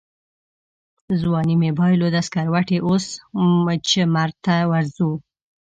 ځواني 1.21 1.55
مې 1.61 1.71
بایلوده 1.77 2.21
سکروټې 2.27 2.77
اوس 2.87 3.05
مجمرته 3.67 4.55
ورځو 4.71 5.11